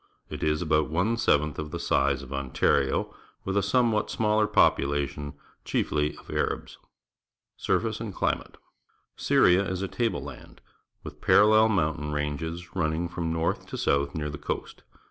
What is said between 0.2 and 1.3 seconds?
It is about one